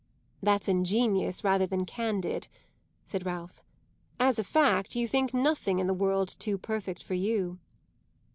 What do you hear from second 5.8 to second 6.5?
the world